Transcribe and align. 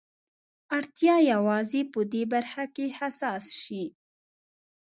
اړتيا 0.77 1.15
يوازې 1.33 1.81
په 1.91 1.99
دې 2.11 2.23
برخه 2.33 2.63
کې 2.75 2.85
حساس 2.97 3.45
شي. 3.61 3.83